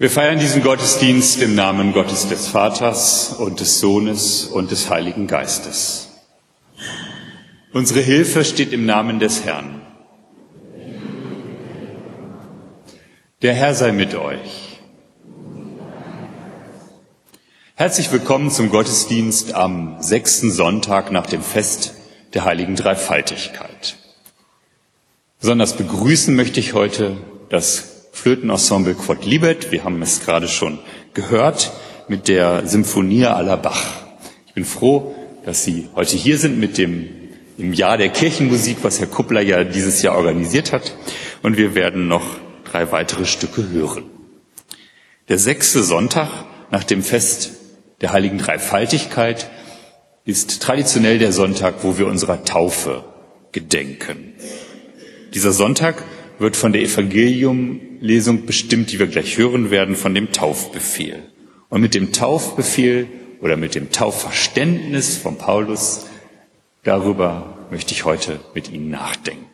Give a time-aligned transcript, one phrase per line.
[0.00, 5.26] Wir feiern diesen Gottesdienst im Namen Gottes des Vaters und des Sohnes und des Heiligen
[5.26, 6.08] Geistes.
[7.74, 9.82] Unsere Hilfe steht im Namen des Herrn.
[13.42, 14.80] Der Herr sei mit euch.
[17.74, 21.92] Herzlich willkommen zum Gottesdienst am sechsten Sonntag nach dem Fest
[22.32, 23.96] der heiligen Dreifaltigkeit.
[25.40, 27.18] Besonders begrüßen möchte ich heute
[27.50, 29.72] das Flötenensemble Quod Libet.
[29.72, 30.78] Wir haben es gerade schon
[31.14, 31.72] gehört
[32.08, 33.84] mit der Symphonie la Bach.
[34.46, 35.14] Ich bin froh,
[35.44, 37.08] dass Sie heute hier sind mit dem
[37.56, 40.94] im Jahr der Kirchenmusik, was Herr Kuppler ja dieses Jahr organisiert hat.
[41.42, 42.24] Und wir werden noch
[42.64, 44.04] drei weitere Stücke hören.
[45.28, 46.28] Der sechste Sonntag
[46.70, 47.52] nach dem Fest
[48.00, 49.50] der heiligen Dreifaltigkeit
[50.24, 53.04] ist traditionell der Sonntag, wo wir unserer Taufe
[53.52, 54.34] gedenken.
[55.34, 56.02] Dieser Sonntag
[56.38, 56.82] wird von der
[58.00, 61.22] Evangeliumlesung bestimmt, die wir gleich hören werden, von dem Taufbefehl.
[61.68, 63.06] Und mit dem Taufbefehl
[63.40, 66.06] oder mit dem Taufverständnis von Paulus,
[66.82, 69.44] darüber möchte ich heute mit Ihnen nachdenken.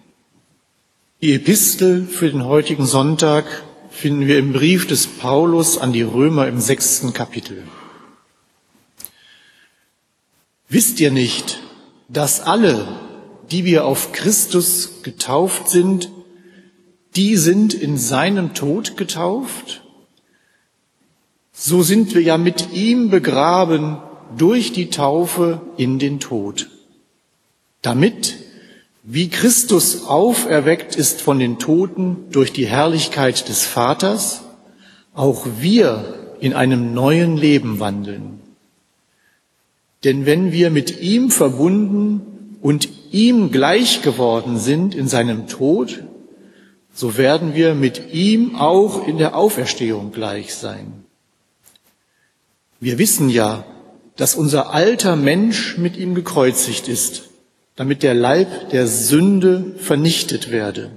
[1.21, 3.45] Die Epistel für den heutigen Sonntag
[3.91, 7.65] finden wir im Brief des Paulus an die Römer im sechsten Kapitel.
[10.69, 11.61] Wisst ihr nicht,
[12.09, 12.87] dass alle,
[13.51, 16.11] die wir auf Christus getauft sind,
[17.17, 19.83] die sind in seinem Tod getauft.
[21.53, 23.97] So sind wir ja mit ihm begraben
[24.37, 26.69] durch die Taufe in den Tod,
[27.81, 28.35] damit,
[29.03, 34.43] wie Christus auferweckt ist von den Toten durch die Herrlichkeit des Vaters,
[35.15, 38.41] auch wir in einem neuen Leben wandeln.
[40.05, 46.03] Denn wenn wir mit ihm verbunden und ihm gleich geworden sind in seinem Tod,
[46.97, 51.05] so werden wir mit ihm auch in der Auferstehung gleich sein.
[52.81, 53.67] Wir wissen ja,
[54.17, 57.25] dass unser alter Mensch mit ihm gekreuzigt ist,
[57.77, 60.91] damit der Leib der Sünde vernichtet werde,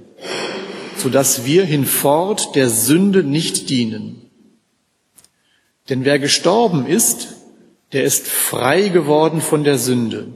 [0.96, 4.22] so dass wir hinfort der Sünde nicht dienen.
[5.90, 7.28] Denn wer gestorben ist,
[7.92, 10.28] der ist frei geworden von der Sünde.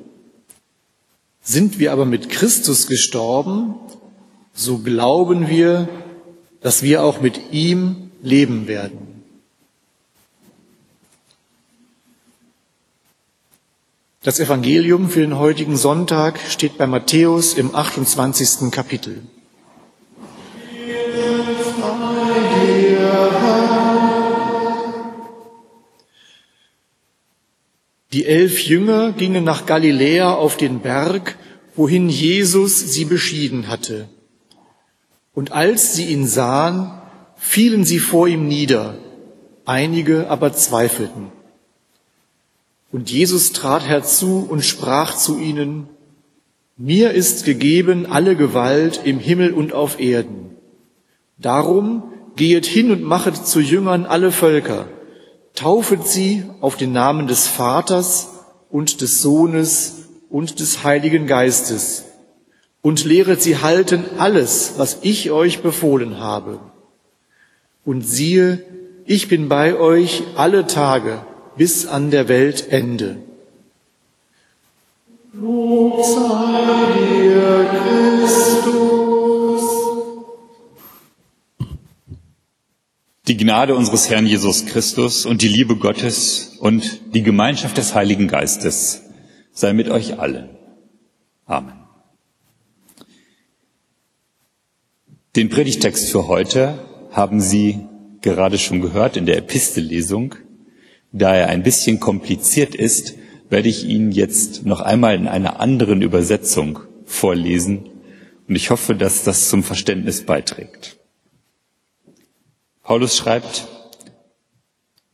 [1.41, 3.77] Sind wir aber mit Christus gestorben,
[4.55, 5.89] so glauben wir,
[6.61, 9.15] dass wir auch mit ihm leben werden.
[14.23, 18.71] Das Evangelium für den heutigen Sonntag steht bei Matthäus im 28.
[18.71, 19.21] Kapitel.
[28.15, 31.37] Die elf Jünger gingen nach Galiläa auf den Berg,
[31.75, 34.09] wohin Jesus sie beschieden hatte.
[35.35, 36.93] Und als sie ihn sahen,
[37.37, 38.95] fielen sie vor ihm nieder,
[39.65, 41.33] einige aber zweifelten.
[42.93, 45.89] Und Jesus trat herzu und sprach zu ihnen,
[46.77, 50.57] Mir ist gegeben alle Gewalt im Himmel und auf Erden.
[51.39, 52.05] Darum
[52.37, 54.87] gehet hin und machet zu Jüngern alle Völker,
[55.55, 58.31] taufet sie auf den Namen des Vaters
[58.71, 62.04] und des Sohnes und des Heiligen Geistes
[62.85, 66.61] und lehret sie halten alles, was ich euch befohlen habe.
[67.83, 68.63] Und siehe,
[69.07, 71.25] ich bin bei euch alle Tage
[71.57, 73.17] bis an der Weltende.
[75.33, 77.71] Lob sei dir,
[78.29, 79.63] Christus.
[83.27, 88.29] Die Gnade unseres Herrn Jesus Christus und die Liebe Gottes und die Gemeinschaft des Heiligen
[88.29, 89.01] Geistes
[89.55, 90.51] sei mit euch allen.
[91.47, 91.84] Amen.
[95.37, 96.79] Den Predigtext für heute
[97.11, 97.81] haben Sie
[98.21, 100.37] gerade schon gehört in der Epistellesung.
[101.11, 103.15] Da er ein bisschen kompliziert ist,
[103.51, 107.91] werde ich ihn jetzt noch einmal in einer anderen Übersetzung vorlesen
[108.47, 110.99] und ich hoffe, dass das zum Verständnis beiträgt.
[112.85, 113.67] Paulus schreibt,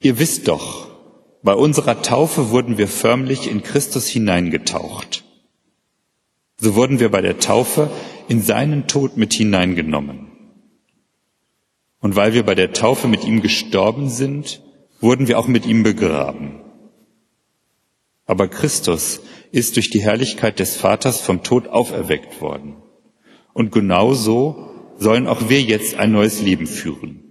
[0.03, 0.89] Ihr wisst doch,
[1.43, 5.25] bei unserer Taufe wurden wir förmlich in Christus hineingetaucht.
[6.59, 7.91] So wurden wir bei der Taufe
[8.31, 10.29] in seinen Tod mit hineingenommen.
[11.99, 14.63] Und weil wir bei der Taufe mit ihm gestorben sind,
[15.01, 16.61] wurden wir auch mit ihm begraben.
[18.27, 22.77] Aber Christus ist durch die Herrlichkeit des Vaters vom Tod auferweckt worden.
[23.53, 27.25] Und genau so sollen auch wir jetzt ein neues Leben führen.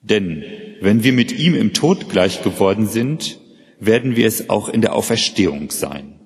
[0.00, 0.42] Denn
[0.80, 3.38] wenn wir mit ihm im Tod gleich geworden sind,
[3.78, 6.19] werden wir es auch in der Auferstehung sein.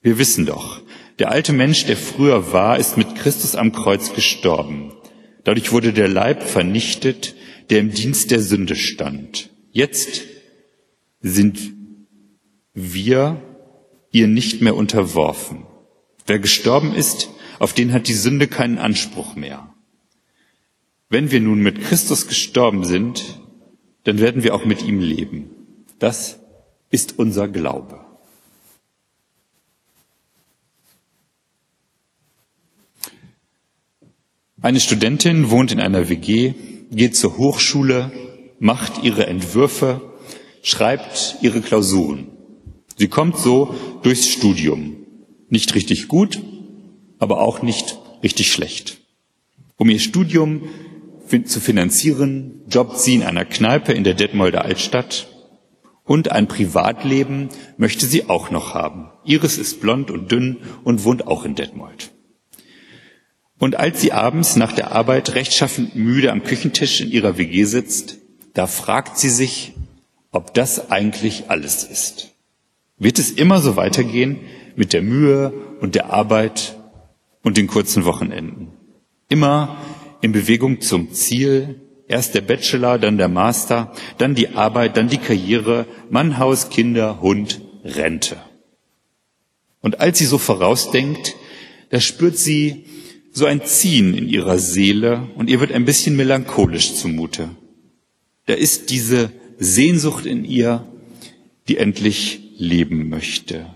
[0.00, 0.82] Wir wissen doch,
[1.18, 4.92] der alte Mensch, der früher war, ist mit Christus am Kreuz gestorben.
[5.44, 7.34] Dadurch wurde der Leib vernichtet,
[7.70, 9.50] der im Dienst der Sünde stand.
[9.72, 10.22] Jetzt
[11.20, 11.58] sind
[12.74, 13.42] wir
[14.12, 15.66] ihr nicht mehr unterworfen.
[16.26, 19.74] Wer gestorben ist, auf den hat die Sünde keinen Anspruch mehr.
[21.08, 23.40] Wenn wir nun mit Christus gestorben sind,
[24.04, 25.50] dann werden wir auch mit ihm leben.
[25.98, 26.38] Das
[26.90, 28.07] ist unser Glaube.
[34.60, 36.54] Eine Studentin wohnt in einer WG,
[36.90, 38.10] geht zur Hochschule,
[38.58, 40.00] macht ihre Entwürfe,
[40.62, 42.26] schreibt ihre Klausuren.
[42.96, 44.96] Sie kommt so durchs Studium.
[45.48, 46.42] Nicht richtig gut,
[47.20, 48.98] aber auch nicht richtig schlecht.
[49.76, 50.62] Um ihr Studium
[51.44, 55.28] zu finanzieren, jobbt sie in einer Kneipe in der Detmolder Altstadt
[56.02, 59.10] und ein Privatleben möchte sie auch noch haben.
[59.24, 62.10] Iris ist blond und dünn und wohnt auch in Detmold.
[63.58, 68.18] Und als sie abends nach der Arbeit rechtschaffend müde am Küchentisch in ihrer WG sitzt,
[68.54, 69.74] da fragt sie sich,
[70.30, 72.34] ob das eigentlich alles ist.
[72.98, 74.38] Wird es immer so weitergehen
[74.76, 76.76] mit der Mühe und der Arbeit
[77.42, 78.68] und den kurzen Wochenenden?
[79.28, 79.76] Immer
[80.20, 85.18] in Bewegung zum Ziel, erst der Bachelor, dann der Master, dann die Arbeit, dann die
[85.18, 88.36] Karriere, Mann, Haus, Kinder, Hund, Rente.
[89.80, 91.36] Und als sie so vorausdenkt,
[91.90, 92.84] da spürt sie
[93.38, 97.48] so ein Ziehen in ihrer Seele und ihr wird ein bisschen melancholisch zumute.
[98.46, 100.86] Da ist diese Sehnsucht in ihr,
[101.68, 103.66] die endlich leben möchte.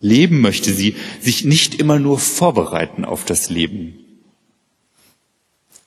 [0.00, 3.94] Leben möchte sie, sich nicht immer nur vorbereiten auf das Leben.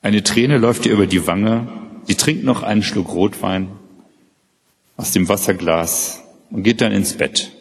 [0.02, 1.68] Eine Träne läuft ihr über die Wange,
[2.06, 3.70] sie trinkt noch einen Schluck Rotwein
[4.98, 7.52] aus dem Wasserglas und geht dann ins Bett,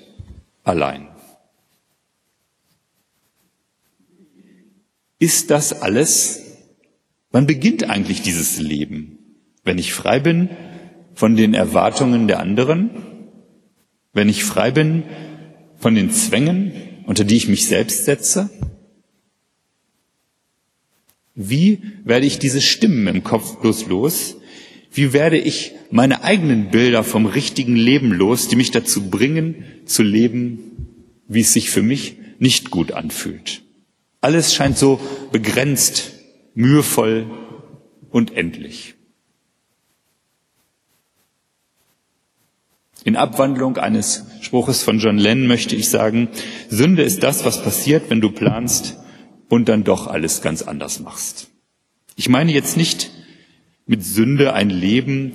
[0.64, 1.07] allein.
[5.18, 6.42] Ist das alles?
[7.30, 9.18] Wann beginnt eigentlich dieses Leben?
[9.64, 10.50] Wenn ich frei bin
[11.14, 12.90] von den Erwartungen der anderen?
[14.18, 15.04] wenn ich frei bin
[15.78, 16.72] von den Zwängen,
[17.06, 18.50] unter die ich mich selbst setze?
[21.36, 24.36] Wie werde ich diese Stimmen im Kopf bloß los?
[24.90, 30.02] Wie werde ich meine eigenen Bilder vom richtigen Leben los, die mich dazu bringen, zu
[30.02, 30.58] leben,
[31.28, 33.62] wie es sich für mich nicht gut anfühlt?
[34.20, 35.00] Alles scheint so
[35.30, 36.12] begrenzt,
[36.54, 37.26] mühevoll
[38.10, 38.94] und endlich.
[43.04, 46.28] In Abwandlung eines Spruches von John Lennon möchte ich sagen,
[46.68, 48.98] Sünde ist das, was passiert, wenn du planst
[49.48, 51.48] und dann doch alles ganz anders machst.
[52.16, 53.10] Ich meine jetzt nicht
[53.86, 55.32] mit Sünde ein Leben,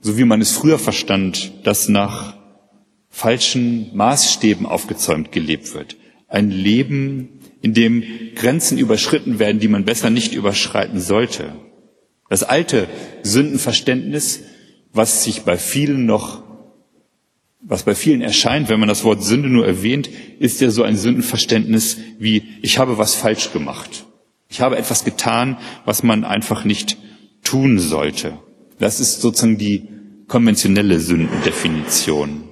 [0.00, 2.36] so wie man es früher verstand, das nach
[3.08, 5.96] falschen Maßstäben aufgezäumt gelebt wird.
[6.28, 11.54] Ein Leben, in dem Grenzen überschritten werden, die man besser nicht überschreiten sollte.
[12.28, 12.88] Das alte
[13.22, 14.42] Sündenverständnis,
[14.92, 16.46] was sich bei vielen noch
[17.68, 20.08] was bei vielen erscheint, wenn man das Wort Sünde nur erwähnt,
[20.38, 24.06] ist ja so ein Sündenverständnis wie, ich habe was falsch gemacht.
[24.48, 26.96] Ich habe etwas getan, was man einfach nicht
[27.42, 28.38] tun sollte.
[28.78, 29.88] Das ist sozusagen die
[30.28, 32.44] konventionelle Sündendefinition.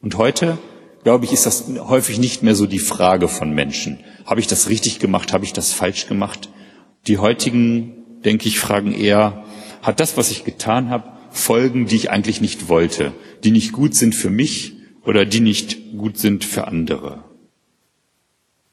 [0.00, 0.58] Und heute,
[1.04, 4.00] glaube ich, ist das häufig nicht mehr so die Frage von Menschen.
[4.26, 5.32] Habe ich das richtig gemacht?
[5.32, 6.48] Habe ich das falsch gemacht?
[7.06, 7.92] Die heutigen,
[8.24, 9.44] denke ich, fragen eher,
[9.82, 13.94] hat das, was ich getan habe, Folgen, die ich eigentlich nicht wollte, die nicht gut
[13.94, 17.24] sind für mich oder die nicht gut sind für andere.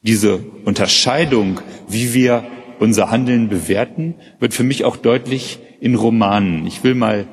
[0.03, 2.45] Diese Unterscheidung, wie wir
[2.79, 6.65] unser Handeln bewerten, wird für mich auch deutlich in Romanen.
[6.65, 7.27] Ich will mal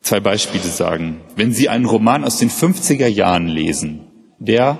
[0.00, 1.20] zwei Beispiele sagen.
[1.36, 4.07] Wenn Sie einen Roman aus den 50er Jahren lesen,
[4.38, 4.78] der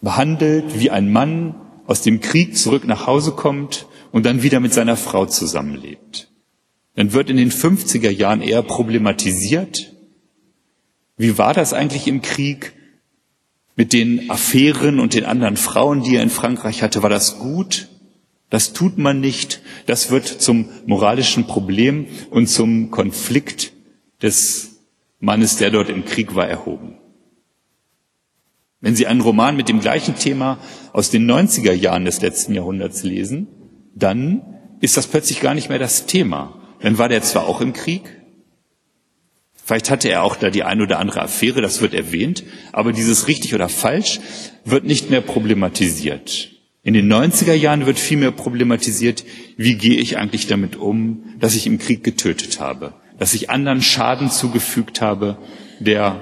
[0.00, 1.54] behandelt, wie ein Mann
[1.86, 6.32] aus dem Krieg zurück nach Hause kommt und dann wieder mit seiner Frau zusammenlebt
[6.94, 9.92] dann wird in den 50er Jahren eher problematisiert.
[11.16, 12.72] Wie war das eigentlich im Krieg
[13.76, 17.02] mit den Affären und den anderen Frauen, die er in Frankreich hatte?
[17.02, 17.88] War das gut?
[18.50, 19.62] Das tut man nicht.
[19.86, 23.72] Das wird zum moralischen Problem und zum Konflikt
[24.20, 24.80] des
[25.20, 26.98] Mannes, der dort im Krieg war, erhoben.
[28.82, 30.58] Wenn Sie einen Roman mit dem gleichen Thema
[30.92, 33.46] aus den 90er Jahren des letzten Jahrhunderts lesen,
[33.94, 34.42] dann
[34.80, 36.60] ist das plötzlich gar nicht mehr das Thema.
[36.80, 38.02] Dann war der zwar auch im Krieg,
[39.54, 43.28] vielleicht hatte er auch da die ein oder andere Affäre, das wird erwähnt, aber dieses
[43.28, 44.18] richtig oder falsch
[44.64, 46.50] wird nicht mehr problematisiert.
[46.82, 49.24] In den 90er Jahren wird vielmehr problematisiert,
[49.56, 53.80] wie gehe ich eigentlich damit um, dass ich im Krieg getötet habe, dass ich anderen
[53.80, 55.38] Schaden zugefügt habe,
[55.78, 56.20] der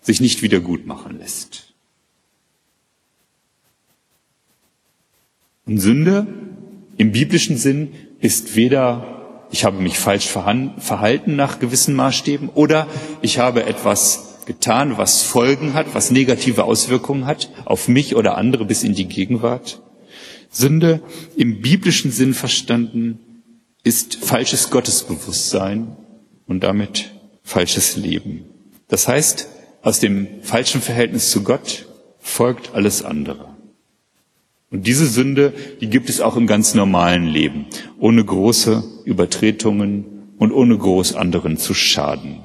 [0.00, 1.71] sich nicht wieder gut machen lässt.
[5.66, 6.26] Und Sünde
[6.96, 9.12] im biblischen Sinn ist weder
[9.52, 12.86] ich habe mich falsch verhalten nach gewissen Maßstäben oder
[13.20, 18.64] ich habe etwas getan, was Folgen hat, was negative Auswirkungen hat auf mich oder andere
[18.64, 19.82] bis in die Gegenwart.
[20.50, 21.02] Sünde
[21.36, 23.18] im biblischen Sinn verstanden
[23.84, 25.96] ist falsches Gottesbewusstsein
[26.46, 27.10] und damit
[27.42, 28.46] falsches Leben.
[28.88, 29.48] Das heißt,
[29.82, 31.86] aus dem falschen Verhältnis zu Gott
[32.18, 33.51] folgt alles andere.
[34.72, 35.52] Und diese Sünde,
[35.82, 37.66] die gibt es auch im ganz normalen Leben,
[37.98, 40.06] ohne große Übertretungen
[40.38, 42.40] und ohne groß anderen zu schaden.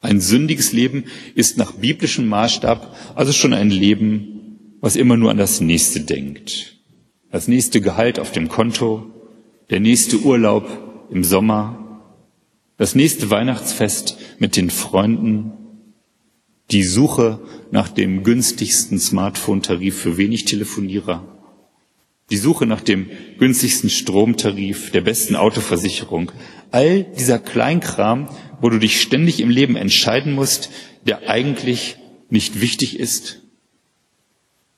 [0.00, 1.04] Ein sündiges Leben
[1.34, 6.76] ist nach biblischem Maßstab also schon ein Leben, was immer nur an das nächste denkt.
[7.30, 9.06] Das nächste Gehalt auf dem Konto,
[9.68, 10.68] der nächste Urlaub
[11.10, 12.00] im Sommer,
[12.78, 15.52] das nächste Weihnachtsfest mit den Freunden,
[16.70, 17.40] die Suche
[17.70, 21.34] nach dem günstigsten Smartphone-Tarif für wenig Telefonierer,
[22.30, 26.32] die Suche nach dem günstigsten Stromtarif, der besten Autoversicherung,
[26.70, 28.28] all dieser Kleinkram,
[28.60, 30.70] wo du dich ständig im Leben entscheiden musst,
[31.06, 31.96] der eigentlich
[32.30, 33.42] nicht wichtig ist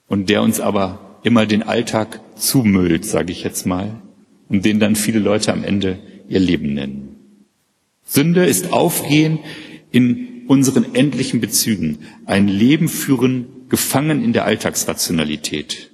[0.08, 4.02] und der uns aber immer den Alltag zumüllt, sage ich jetzt mal,
[4.48, 7.16] und den dann viele Leute am Ende ihr Leben nennen.
[8.04, 9.38] Sünde ist Aufgehen
[9.90, 15.90] in unseren endlichen Bezügen ein Leben führen, gefangen in der Alltagsrationalität,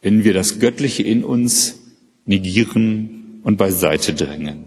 [0.00, 1.80] wenn wir das Göttliche in uns
[2.24, 4.64] negieren und beiseite drängen.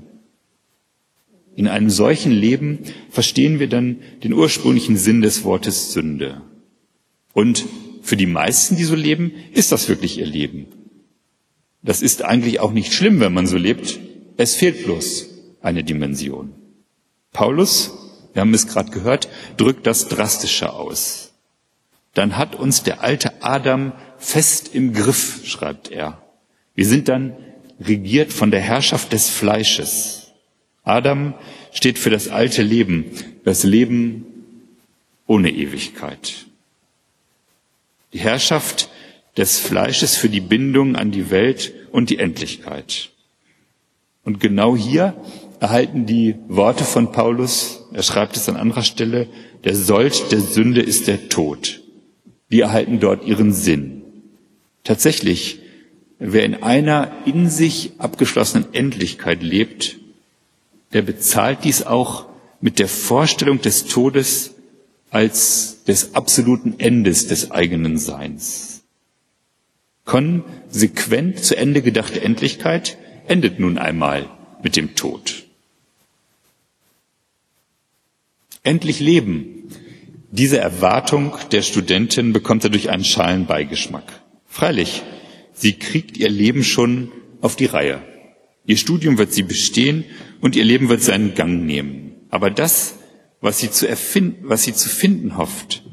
[1.56, 2.80] In einem solchen Leben
[3.10, 6.42] verstehen wir dann den ursprünglichen Sinn des Wortes Sünde.
[7.34, 7.66] Und
[8.02, 10.68] für die meisten, die so leben, ist das wirklich ihr Leben.
[11.82, 14.00] Das ist eigentlich auch nicht schlimm, wenn man so lebt.
[14.38, 15.30] Es fehlt bloß
[15.62, 16.52] eine Dimension.
[17.32, 17.92] Paulus
[18.40, 19.28] wir haben es gerade gehört,
[19.58, 21.34] drückt das drastischer aus.
[22.14, 26.24] Dann hat uns der alte Adam fest im Griff, schreibt er.
[26.74, 27.36] Wir sind dann
[27.82, 30.32] regiert von der Herrschaft des Fleisches.
[30.86, 31.34] Adam
[31.74, 33.12] steht für das alte Leben,
[33.44, 34.26] das Leben
[35.28, 36.46] ohne Ewigkeit.
[38.14, 38.90] Die Herrschaft
[39.36, 43.10] des Fleisches für die Bindung an die Welt und die Endlichkeit.
[44.24, 45.14] Und genau hier
[45.60, 49.28] erhalten die Worte von Paulus, er schreibt es an anderer Stelle,
[49.64, 51.82] der Sold der Sünde ist der Tod.
[52.52, 54.02] Die erhalten dort ihren Sinn.
[54.84, 55.60] Tatsächlich,
[56.18, 59.98] wer in einer in sich abgeschlossenen Endlichkeit lebt,
[60.94, 62.28] der bezahlt dies auch
[62.62, 64.56] mit der Vorstellung des Todes
[65.12, 68.84] als des absoluten Endes des eigenen Seins.
[70.06, 72.98] Konsequent zu Ende gedachte Endlichkeit
[73.28, 74.28] endet nun einmal
[74.64, 75.46] mit dem Tod.
[78.64, 79.70] Endlich leben.
[80.32, 84.22] Diese Erwartung der Studentin bekommt dadurch einen schalen Beigeschmack.
[84.46, 85.02] Freilich,
[85.54, 87.12] sie kriegt ihr Leben schon
[87.42, 88.02] auf die Reihe.
[88.66, 90.04] Ihr Studium wird sie bestehen
[90.42, 92.16] und ihr Leben wird seinen Gang nehmen.
[92.30, 92.96] Aber das,
[93.42, 95.84] was sie zu erfinden, was sie zu finden hofft,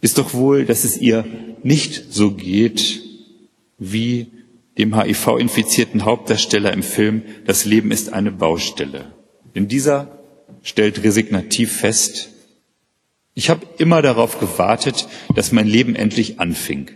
[0.00, 1.24] ist doch wohl, dass es ihr
[1.62, 3.02] nicht so geht
[3.78, 4.28] wie
[4.78, 9.12] dem HIV-infizierten Hauptdarsteller im Film Das Leben ist eine Baustelle.
[9.54, 10.21] Denn dieser
[10.62, 12.30] stellt resignativ fest,
[13.34, 16.90] ich habe immer darauf gewartet, dass mein Leben endlich anfing.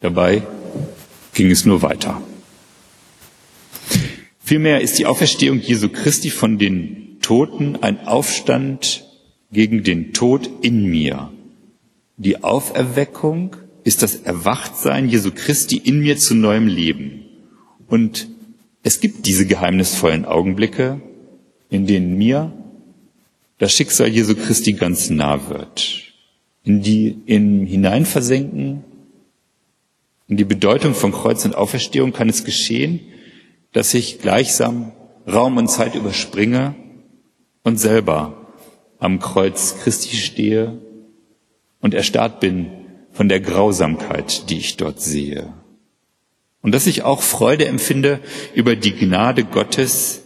[0.00, 0.42] Dabei
[1.32, 2.20] ging es nur weiter.
[4.38, 9.04] Vielmehr ist die Auferstehung Jesu Christi von den Toten ein Aufstand
[9.50, 11.32] gegen den Tod in mir.
[12.18, 17.24] Die Auferweckung ist das Erwachtsein Jesu Christi in mir zu neuem Leben.
[17.88, 18.28] Und
[18.82, 21.00] es gibt diese geheimnisvollen Augenblicke,
[21.70, 22.52] in denen mir
[23.58, 26.02] das Schicksal Jesu Christi ganz nah wird.
[26.64, 28.84] In die, in hineinversenken,
[30.28, 33.00] in die Bedeutung von Kreuz und Auferstehung kann es geschehen,
[33.72, 34.92] dass ich gleichsam
[35.26, 36.74] Raum und Zeit überspringe
[37.62, 38.46] und selber
[38.98, 40.78] am Kreuz Christi stehe
[41.80, 42.70] und erstarrt bin
[43.12, 45.52] von der Grausamkeit, die ich dort sehe.
[46.62, 48.20] Und dass ich auch Freude empfinde
[48.54, 50.24] über die Gnade Gottes,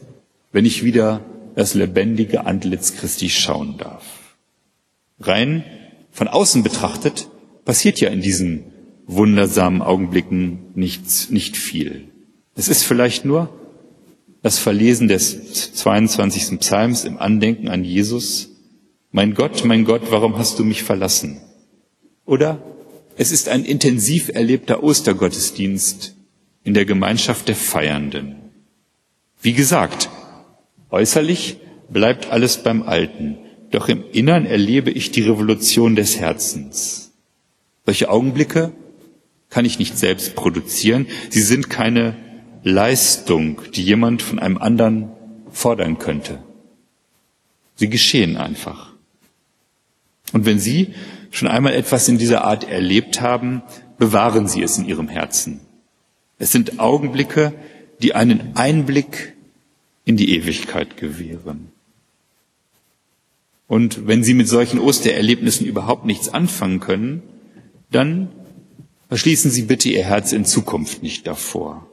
[0.52, 1.20] wenn ich wieder
[1.54, 4.04] das lebendige Antlitz Christi schauen darf.
[5.20, 5.64] Rein
[6.10, 7.28] von außen betrachtet
[7.64, 8.64] passiert ja in diesen
[9.06, 12.08] wundersamen Augenblicken nichts, nicht viel.
[12.54, 13.48] Es ist vielleicht nur
[14.42, 16.60] das Verlesen des 22.
[16.60, 18.50] Psalms im Andenken an Jesus.
[19.12, 21.40] Mein Gott, mein Gott, warum hast du mich verlassen?
[22.24, 22.62] Oder
[23.16, 26.14] es ist ein intensiv erlebter Ostergottesdienst
[26.62, 28.36] in der Gemeinschaft der Feiernden.
[29.42, 30.08] Wie gesagt,
[30.90, 33.38] Äußerlich bleibt alles beim Alten,
[33.70, 37.12] doch im Innern erlebe ich die Revolution des Herzens.
[37.86, 38.72] Solche Augenblicke
[39.48, 42.16] kann ich nicht selbst produzieren, sie sind keine
[42.62, 45.10] Leistung, die jemand von einem anderen
[45.50, 46.38] fordern könnte.
[47.76, 48.92] Sie geschehen einfach.
[50.32, 50.94] Und wenn Sie
[51.30, 53.62] schon einmal etwas in dieser Art erlebt haben,
[53.98, 55.60] bewahren Sie es in Ihrem Herzen.
[56.38, 57.52] Es sind Augenblicke,
[58.02, 59.34] die einen Einblick
[60.10, 61.70] in die Ewigkeit gewähren.
[63.68, 67.22] Und wenn Sie mit solchen Ostererlebnissen überhaupt nichts anfangen können,
[67.92, 68.28] dann
[69.08, 71.88] verschließen Sie bitte Ihr Herz in Zukunft nicht davor.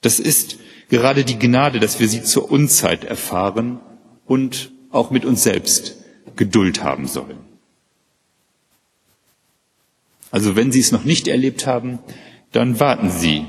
[0.00, 3.80] Das ist gerade die Gnade, dass wir sie zur Unzeit erfahren
[4.24, 5.96] und auch mit uns selbst
[6.36, 7.38] Geduld haben sollen.
[10.30, 11.98] Also wenn Sie es noch nicht erlebt haben,
[12.52, 13.44] dann warten Sie.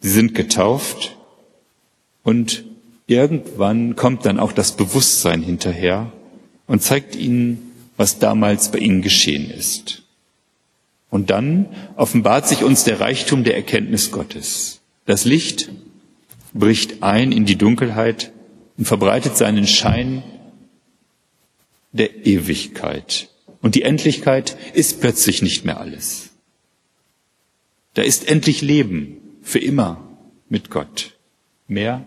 [0.00, 1.16] Sie sind getauft
[2.24, 2.64] und
[3.10, 6.12] irgendwann kommt dann auch das Bewusstsein hinterher,
[6.70, 10.04] und zeigt ihnen, was damals bei ihnen geschehen ist.
[11.10, 14.80] Und dann offenbart sich uns der Reichtum der Erkenntnis Gottes.
[15.04, 15.68] Das Licht
[16.54, 18.30] bricht ein in die Dunkelheit
[18.78, 20.22] und verbreitet seinen Schein
[21.90, 23.30] der Ewigkeit.
[23.62, 26.30] Und die Endlichkeit ist plötzlich nicht mehr alles.
[27.94, 30.08] Da ist endlich Leben für immer
[30.48, 31.16] mit Gott.
[31.66, 32.06] Mehr